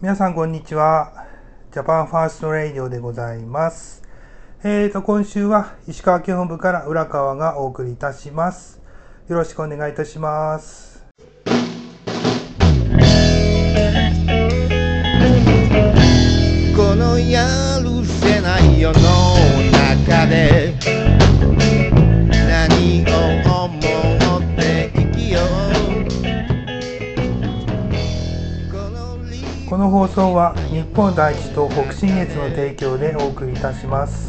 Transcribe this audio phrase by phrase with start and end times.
[0.00, 1.24] 皆さんこんにちは。
[1.72, 4.02] ジャパンファーストレイディオでございます。
[4.62, 8.80] えーと、今週は石川県本部から浦川がお送りいたします。
[9.28, 11.04] よろしくお願いいたします。
[16.76, 17.46] このや
[17.80, 18.98] るせない世の
[20.08, 21.03] 中で
[29.68, 34.28] この放送は日本第一と北信越の提供でお送りいたします。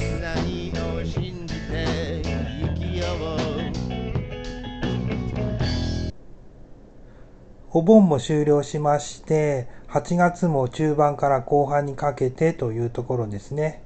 [7.69, 13.83] お盆も終了しまして、8月も中盤から後半にかけてというところですね。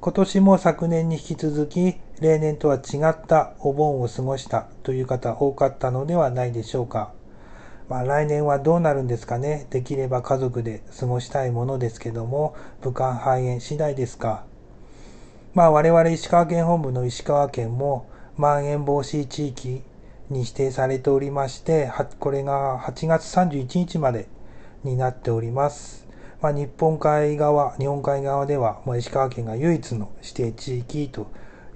[0.00, 7.14] 今年も昨年に引き続き、例年とは違ったお盆を過ごしたという方多かったのではないでしょうか。
[7.88, 9.66] まあ来年はどうなるんですかね？
[9.70, 14.44] できれば家族で過ごしたいものですけども、武漢肺炎次第ですか？
[15.52, 19.82] まあ我々石川県本部の石川県も、まん延防止地域
[20.30, 24.28] に指定されておりまして、これが8月31日まで
[24.82, 26.06] になっております。
[26.40, 31.26] まあ、日本海側、日本海側では、まあ、石川県が唯一の指定地域と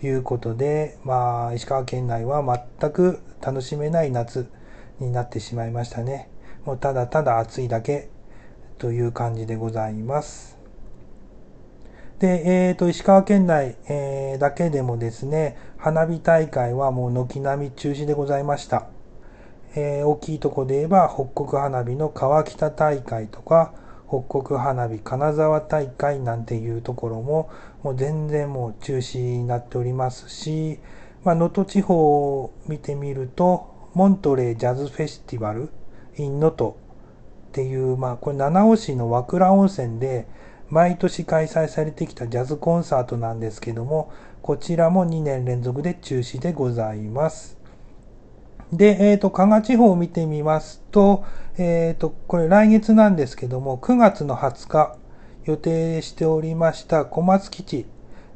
[0.03, 2.43] いうことで、まあ、石川県内は
[2.81, 4.51] 全く楽しめない夏
[5.01, 6.29] になってしまいましたね。
[6.65, 8.09] もうただただ暑いだけ
[8.79, 10.59] という感じでございます。
[12.19, 18.89] で、えー、と、石川県内、えーだけでもですね、花火大会はもう軒並み中止でございました。
[19.77, 23.73] えー大きいとこで言えば、北国花火の川北大会とか、
[24.09, 27.51] 北国花火金沢大会なんていうところも、
[27.85, 30.81] もう全然もう中止になっておりますし、
[31.23, 35.71] まあ、能登地方を見てみると、モントレージャズフェスティバル
[36.19, 36.75] in 能登っ
[37.51, 40.29] ていう、まあ、これ七尾市の和倉温泉で
[40.69, 47.59] 毎年開催されてきたジャズコンサートなんですけども、こちらも2年連続で中止でございます。
[48.73, 51.25] で、えっ、と、加賀地方を見てみますと、
[51.57, 54.97] えっ、と、これ来月なんですけども、9月の20日
[55.43, 57.87] 予定しておりました小松基地、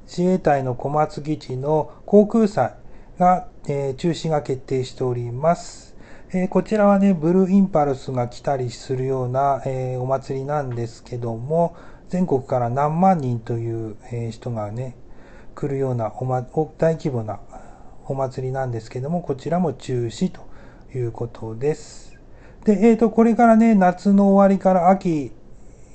[0.08, 2.81] 自衛隊の小松基地の航空祭
[3.18, 5.94] が、えー中止が決定しております。
[6.32, 11.76] えーこちらはね、ブルーインパルスが来たりするような、えーお祭りなんですけども、
[12.08, 14.96] 全国から何万人という、え人がね、
[15.54, 17.40] 来るようなお、ま、大規模な
[18.06, 20.40] お祭りなんですけども、こちらも中止と
[20.96, 22.18] いうことです。
[22.64, 25.32] で、えっ、と、これからね、夏の終わりから秋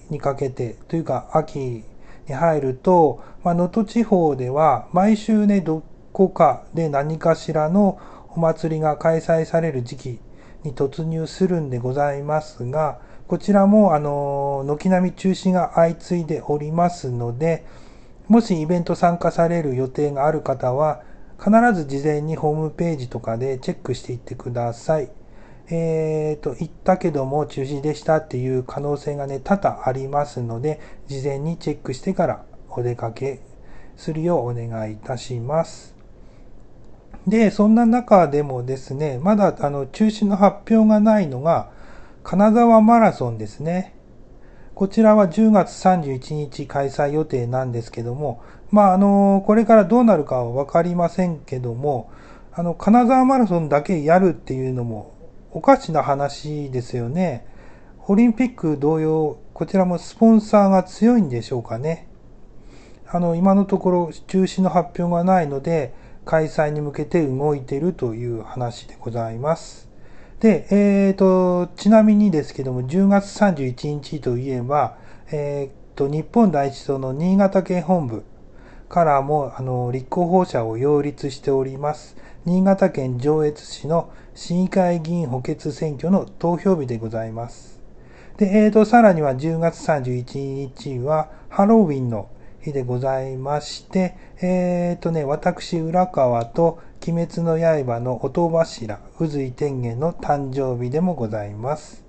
[0.10, 1.84] にかけて、というか秋
[2.28, 5.64] に入ると、まあ、能登地方では毎週ね、
[6.18, 8.00] こかで何かしらの
[8.36, 10.20] お祭りが開催される時期
[10.64, 17.66] に突入するんでございますが、こちらも、あの、軒並み中止が相次いでおりますので、
[18.28, 21.04] もしイベント参加される予定がある方は、
[21.38, 25.12] 必ず事前にホームページとかでチェックしていってください。
[25.70, 33.40] えっ、と、行ったけども中止でしたっていう可能性がね、多々ありますので、事前にチェックしてからお出かけ
[33.98, 35.97] するようお願いいたします。
[37.28, 41.70] で、そんな中でもですね、まだあの中止の発表がないのが、
[42.24, 43.96] 金沢マラソンですね。
[44.76, 52.12] こちらは10月31日開催予定なんですけども、まあ、あの、これからどうなるかはわかりませんけども、
[52.54, 55.14] あの、金沢マラソンだけやるっていうのも
[55.52, 57.46] おかしな話ですよね。
[58.08, 62.08] オリンピック同様、こちらもスポンサーが強いんでしょうかね。
[63.08, 65.94] あの、今のところ中止の発表がないので、
[66.28, 69.90] 開催に向けて動いているという話でございます。
[70.40, 74.98] で、えーと、ちなみにですけども、10月31日といえば、
[75.32, 78.24] えーと、日本第一党の新潟県本部
[78.88, 82.16] からも、あの、立候補者を擁立しております。
[82.46, 87.82] 新潟県上越市の市議会議員補欠選挙の投票日でございます。
[88.38, 92.30] で、えーと、さらには10月31日はハロウィンの
[92.68, 102.04] 日でございまして、えーとね、私、浦川と鬼滅の刃の音柱、宇髄天元の誕生日でもございます。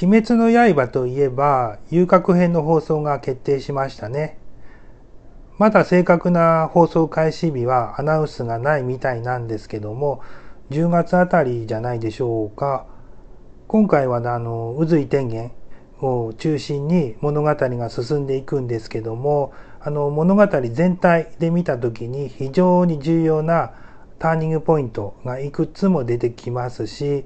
[0.00, 4.38] 鬼滅の刃といえば、遊郭編の放送が決定しましたね。
[5.58, 10.20] まだ正確な放送開始日はアナウンスがないみたいなんですけども、
[10.70, 12.86] 10月あたりじゃないでしょうか。
[13.66, 15.52] 今回はあの、宇髄天元
[16.00, 23.72] を中心に物語が進んでいくんですけども、あの物語全体で見た時に非常に重要な
[24.18, 27.24] ターニングポイントがいくつも出てきますし、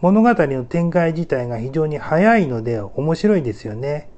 [0.00, 4.08] 物語の展開自体が非常に早いので面白いですよね。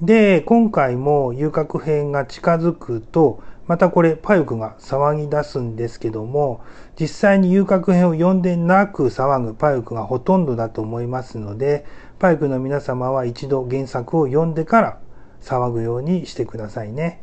[0.00, 6.60] で、今回も遊郭編が近づくと、またこれパイクが騒ぎ出すんですけども、
[6.98, 11.84] 実際に遊郭編を読んでなく騒ぐパイクがほとんどだと思いますので、
[12.18, 14.98] パイクの皆様は一度原作を読んでから
[15.42, 17.22] 騒ぐようにしてくださいね。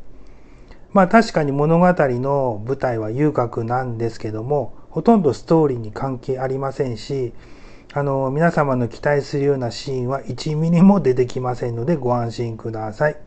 [0.91, 7.33] まあ確かに物語の舞台は遊郭なんですけども、ほとんどストーリーに関係ありませんし、
[7.95, 13.17] あの、皆様の期待するようなシーンは1ミリも出てきませんのでご安心ください。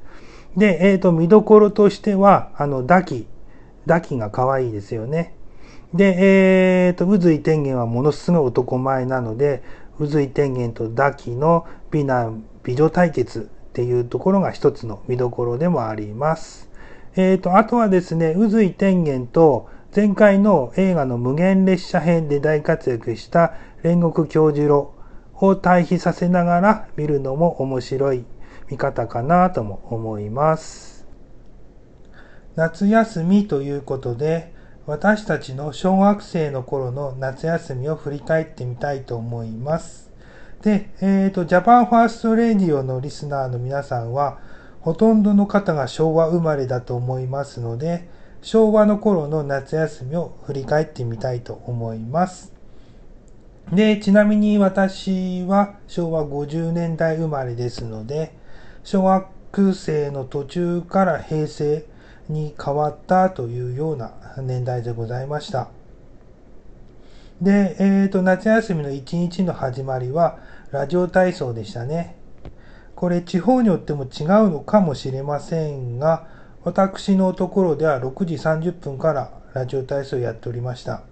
[0.56, 3.26] で、えっ、ー、と、見どころとしては、あの、ダキ。
[3.84, 5.35] ダキが可愛いですよね。
[5.94, 9.62] で、えっ、ー、と、宇髄天元はものすごい男前なので、
[9.98, 16.68] 宇髄天元とダキの美男美女対決っていうところが一つの見どころでもあります。
[17.14, 24.94] えっ、ー、と、あとはですね、宇髄天元と前回の映画の無限列車編で大活躍した煉獄杏寿郎
[25.34, 28.24] を対比させながら見るのも面白い
[28.68, 31.06] 見方かなとも思います。
[32.56, 34.52] 夏休みということで
[34.86, 40.12] 私たちの小学生の頃の夏休みを振り返ってみたいと思います。
[40.62, 44.38] で、えっ、ー、と、ジャパンファーストレディオのリスナーの皆さんは、
[44.80, 48.08] ほとんどの方が昭和生まれだと思いますので、
[48.42, 52.52] 昭和の頃の夏休みを振り返ってみたいと思います。
[53.72, 58.38] で、ちなみに私は昭和50年代生まれですので、
[58.84, 61.84] 小学生の途中から平成
[62.28, 65.68] に変わったというような年代でございました。
[67.40, 70.38] で、えっ、ー、と、夏休みの一日の始まりは
[70.70, 72.16] ラジオ体操でしたね。
[72.94, 76.26] これ地方によっても違うのかもしれませんが、
[76.64, 81.02] 私のところでは6時30分からラジオ体操をやっておりました。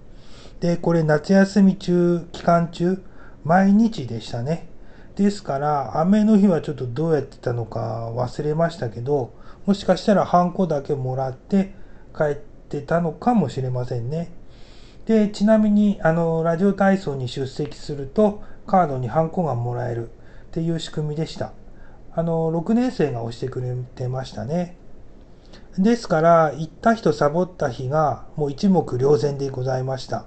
[0.60, 3.02] で、これ夏休み中、期間中、
[3.44, 4.66] 毎日でしたね。
[5.16, 9.32] ですから、雨の日はちょっとどうやってたのか忘れましたけど、
[9.64, 11.72] もしかしたらハンコだけもらって
[12.16, 14.32] 帰ってたのかもしれませんね。
[15.06, 20.10] で、ちなみに、あの、ラジオ体操に出席すると、カードにハンコがもらえるっ
[20.50, 21.52] ていう仕組みでした。
[22.12, 24.76] あの、6年生が押してくれてましたね。
[25.78, 30.24] ですから、行った人サボった日がもう一目瞭然でございました。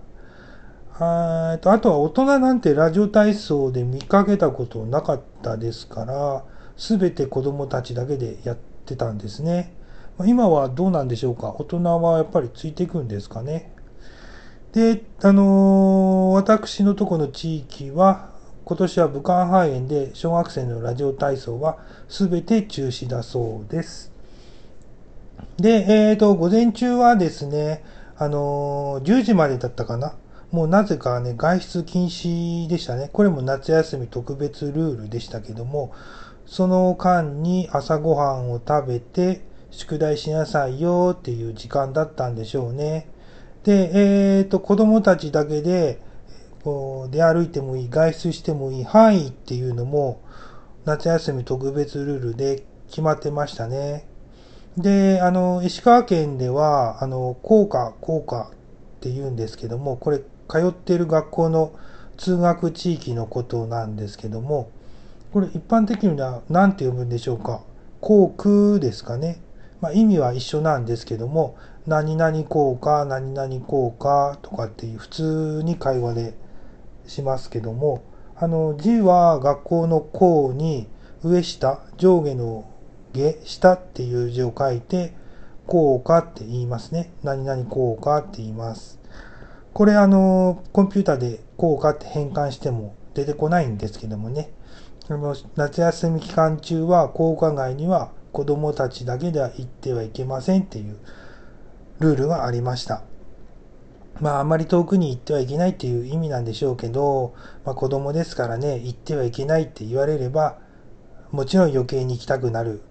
[1.00, 6.44] あとあとは大人なんてラジオ体操で見かけたことなかったですから、
[6.76, 9.74] すべて子供たちだけでやってたんですね。
[10.26, 11.50] 今はどうなんでしょうか？
[11.50, 13.72] 大人はやっぱりついていくんですかね？
[14.74, 18.32] で、あのー、私のとこの地域は、
[18.66, 21.78] 今年は武漢肺炎で小学生のラジオ体操は
[22.10, 24.12] 全て中止だそうです。
[25.58, 27.84] で、えっ、ー、と、午前中はですね、
[28.18, 30.16] あのー、10時までだったかな？
[30.52, 33.10] もうなぜかね、外出禁止でしたね。
[33.12, 35.92] これも夏休み特別ルールでしたけども、
[36.46, 39.42] その間に朝ごはんを食べて、
[39.72, 43.10] 宿題しなさいよっていう時間だったんでしょうね。
[43.64, 46.02] で、えっ、ー、と、子供たちだけで、
[46.64, 50.22] こう、出歩いてもいい、外出してもいい範囲っていうのも、
[50.86, 54.08] 夏休み特別ルールで決まってましたね。
[54.78, 58.50] で、あの、石川県では、あの、校歌、校歌っ
[59.02, 61.74] て言うんですけども、これ通っている学校の
[62.18, 64.72] 通学地域のことなんですけども、
[65.32, 67.62] これ一般的には何て読むんでしょうか？
[68.02, 69.42] 航空ですかね。
[69.82, 76.34] まあ、意味は一緒なんですけども、何々効果、何々効果とかっていう普通に会話で
[77.06, 78.02] しますけども、
[78.36, 80.88] あの字は学校の校に
[81.24, 82.66] 上下、上下の
[83.14, 85.14] 下、下っていう字を書いて、
[85.68, 87.12] 効果って言いますね。
[87.24, 88.97] 何々効果って言います。
[89.78, 94.50] これあの、コンピューターで効果って変換しても出てこないんですけどもね。
[95.08, 100.98] あの夏休み期間中は校歌外には子供たちだけでは行ってはいけませんっていう
[102.00, 103.04] ルールがありました。
[104.20, 110.58] まああまり遠くに行ってはいけないっていう意味なんでしょうけど、まあ子供ですからね、行ってはいけないって言われれば、
[111.30, 112.82] もちろん余計に行きたくなる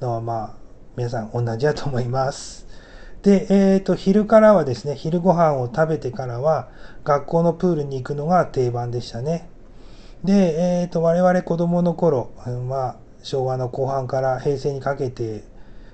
[0.00, 0.54] のはまあ
[0.96, 2.65] 皆さん同じだと思います。
[3.26, 6.68] で、えっ、ー、と、昼からはですね、昼ご飯を食べてからは、
[7.02, 9.48] 学校のプールに行くのが定番でしたね。
[10.22, 12.30] で、えっ、ー、と、我々子供の頃、
[12.68, 15.42] まあ、昭和の後半から平成にかけて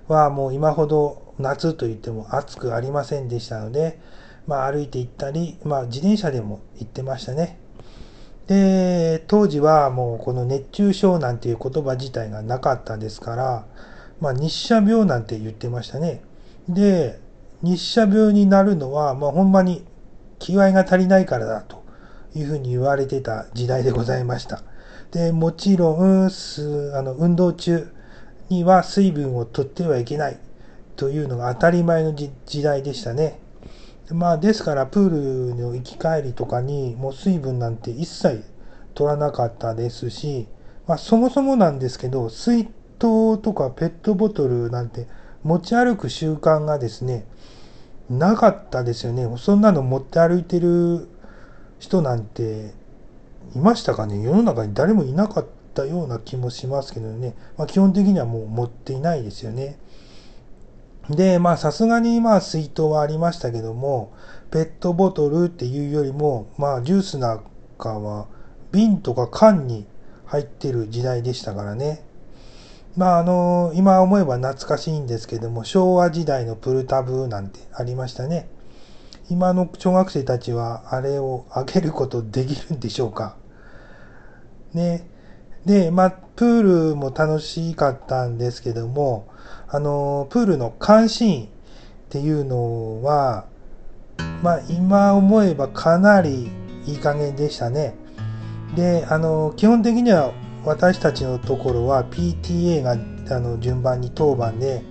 [0.08, 3.98] は、もう今ほど夏といっても暑くありませんでしたので、
[4.46, 7.58] まあ、歩いて行ったり、まあ、自転車でも行ってましたね。
[8.46, 13.66] で、当時はもうこの熱中症なんていう言葉自体がなかったですから、
[14.20, 16.20] まあ、日射病なんて言ってましたね。
[16.68, 17.21] で、
[17.62, 19.84] 日射病になるのは、まあ、ほんまに
[20.38, 21.84] 気合が足りないからだと
[22.34, 24.62] いうふうに言われてた時代でございました。
[25.12, 27.92] で、もちろん、すあの運動中
[28.48, 30.38] には水分を取ってはいけない
[30.96, 33.38] というのが当たり前の時代でしたね。
[34.10, 38.44] まあ、ですから、プールの行き帰りとかに、もう水分なんて一切
[38.94, 40.48] 取らなかったですし、
[40.86, 42.66] まあ、そもそもなんですけど、水
[42.98, 45.06] 筒とかペットボトルなんて
[45.42, 47.26] 持ち歩く習慣がですね、
[48.10, 49.26] なかったですよね。
[49.38, 51.08] そんなの持って歩いてる
[51.78, 52.74] 人なんて
[53.54, 54.22] いましたかね？
[54.22, 57.34] 世の中に誰もいなかったような気もしますけどね。
[57.56, 59.78] まあ、基本的にはもう持っていないですよね。
[61.10, 64.12] で、まあさすがにまあ水筒はありましたけども、
[64.50, 67.44] ペットボトルっていうよりも、まあジュースなん
[67.78, 68.26] かは
[68.70, 69.86] 瓶とか缶に
[70.26, 72.04] 入ってる時代でしたからね。
[72.96, 78.48] まああの、今思えば懐かしいんですけども、昭和時代のプルタブなんてありましたね。
[79.30, 83.36] 今の小学生たちはあれをあげることできるんでしょうか。
[84.74, 85.08] ね。
[85.64, 89.28] で、まあ、プールも楽しかったんですけども、
[89.68, 91.48] あの、プールの監視員っ
[92.10, 93.46] ていうのは、
[94.42, 96.50] まあ、今思えばかなり
[96.86, 97.94] いい加減でしたね。
[98.74, 100.32] で、あの、基本的には
[100.64, 102.92] 私たちのところは PTA が
[103.36, 104.82] あの順番に当番で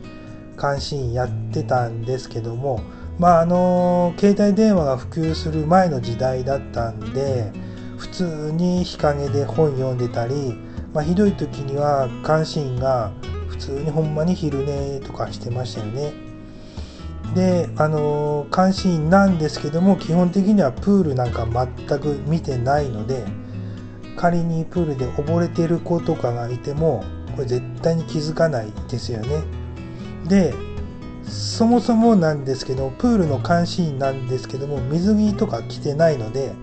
[0.62, 2.82] 監視員やってたんですけども、
[3.18, 7.52] まあ、あの、携帯電話が普及する前の時代だったんで、
[7.98, 10.56] 普通に日陰で本読んでたり、
[10.94, 13.12] まあ、ひどい時には監視員が
[13.48, 16.12] 普通にほんまに昼寝とかしてましたよね。
[17.36, 23.24] であの監視員なんですけども基本的にはプールなんか全く見てないので
[24.22, 27.04] 仮にプールで溺れてる子とかがいても
[27.36, 29.42] これ絶対に気づかないですよね。
[30.28, 30.54] で
[31.24, 36.54] そもそもなんですけどプールの監視員なんですけども水着とか着てないので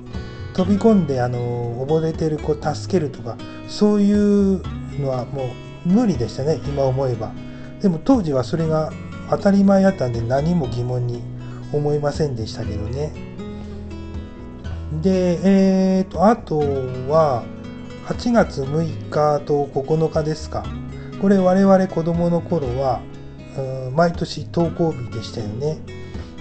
[0.55, 3.37] 飛び込んであの溺れてる子助けるとか
[3.67, 4.63] そういう
[5.01, 5.51] のはも
[5.87, 7.33] う無理でしたね今思えば
[7.81, 8.93] でも当時はそれが
[9.31, 11.23] 当たり前やったんで何も疑問に
[11.73, 13.28] 思いませんでしたけどね
[14.93, 17.45] でえーとあとは
[18.07, 20.65] 8月6日と9日ですか
[21.21, 23.01] これ我々子供の頃は
[23.95, 25.79] 毎年登校日でしたよね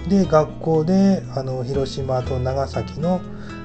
[0.08, 3.20] で学校であの広島と長崎の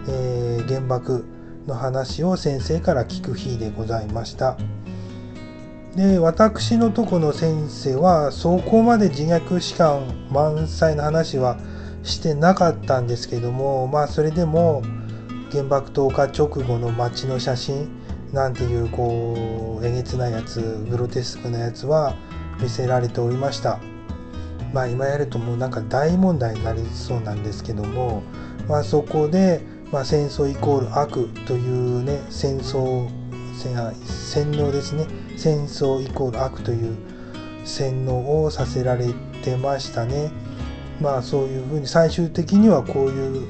[0.08, 1.26] えー、原爆
[1.66, 4.58] の話を先生から聞く日でございました。
[5.96, 11.58] で私のとこの先生はそこまで自虐史観満載の話は
[12.04, 14.84] してなかったんですけどもまあそれでも
[15.52, 17.90] 原爆投下直後の街の写真
[18.32, 22.16] なんていうこうえげつなやつグロテスクなやつは
[22.62, 23.80] 見せられておりました。
[24.74, 28.24] まあ今やるともうなんか大問題になりそうなんですけども
[28.68, 29.62] まあそこで
[29.94, 33.08] まあ、戦争イコール悪というね戦争
[33.54, 35.06] 洗脳ですね。
[35.38, 36.98] 戦争イコール悪という
[37.64, 40.32] 洗脳をさせられてましたね。
[41.02, 43.46] まあそういうふうに最終的にはこういう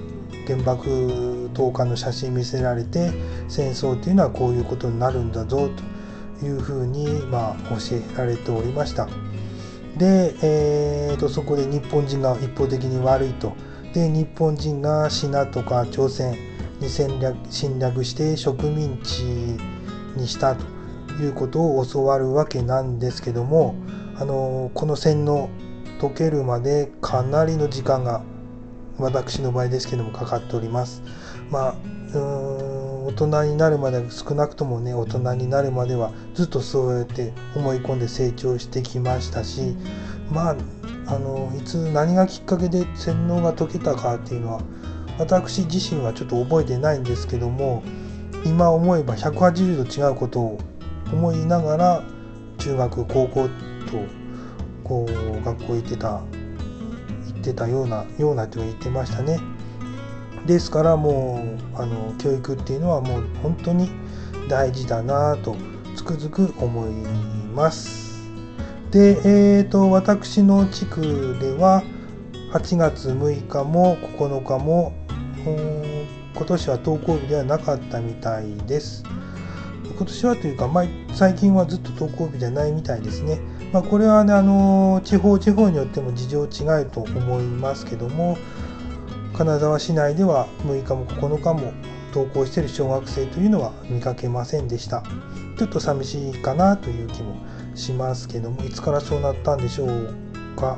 [0.48, 3.12] 原爆投下の写真見せられて
[3.48, 5.70] 戦争っていうのはこういうことになるんだぞ
[6.40, 9.08] というふうにまあ教えられておりました。
[9.98, 13.54] で、えーとそこで日本人が一方的に悪いと。
[13.94, 16.36] で日本人がシナとか朝鮮
[16.80, 19.22] に戦略侵略して植民地
[20.18, 20.66] にしたと
[21.22, 23.76] いうことを教わるわけなんですけども
[24.16, 25.50] あのこの洗脳
[26.04, 28.24] 解けるまでかなりの時間が
[28.98, 31.02] 私の場合ですけどもかかっております。
[31.50, 31.76] まあ
[32.14, 39.76] 大人になるまで少なくともね大人になるまではずっとそうやって思い込んで成長してきましたし
[40.30, 40.56] まあ
[41.08, 44.62] あのいつ何がきっかけで洗脳が解けたかっていうのは
[45.18, 47.84] 私自身はちょっと覚えてないんですけども
[48.46, 50.60] 今思えば180度違うことを
[51.12, 52.04] 思いながら
[52.60, 54.23] 中学高校と
[54.84, 56.24] こう学校行ってた行
[57.38, 59.40] ってたようなようなと言ってましたね。
[60.46, 63.90] ですからもうあの教育っていうのはもう本当に
[64.50, 65.56] 大事だなと
[65.96, 66.92] つくづく思い
[67.56, 68.04] ます。
[68.92, 71.84] で、えーと、私の地区では
[72.52, 74.94] 8月6日も9日も
[76.36, 79.04] 今年は登校日ではなかったみたいです。
[79.96, 83.40] 今年はというか、まあ、最近はずっと登校日じゃないみたいですね。
[83.72, 88.38] まあ、これはね、あの地方地方によっても事情違いと思いますけども、
[89.36, 91.74] 金沢市内では6日も9日も
[92.14, 95.04] 登校している小学生というのは見かけませんでした。
[95.58, 97.36] ちょっと寂しいかなという気も
[97.76, 100.14] しますけどもいつからそうなったんでしょう
[100.56, 100.78] か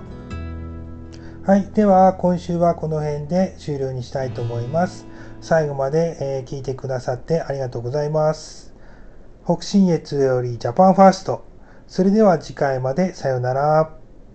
[1.43, 5.05] はいでは今週はこの辺で終了にしたいと思います
[5.41, 8.64] 最後まで、え聞いてくださってありがとうございます。
[9.45, 11.45] 北信越よりジャパンファースト。
[11.87, 14.04] それでは次回までさようなら。